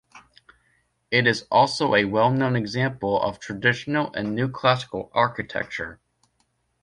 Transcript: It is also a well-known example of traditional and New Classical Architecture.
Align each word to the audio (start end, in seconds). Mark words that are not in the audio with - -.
It 1.11 1.27
is 1.27 1.45
also 1.51 1.93
a 1.93 2.05
well-known 2.05 2.55
example 2.55 3.21
of 3.21 3.37
traditional 3.39 4.11
and 4.15 4.33
New 4.33 4.49
Classical 4.49 5.11
Architecture. 5.13 5.99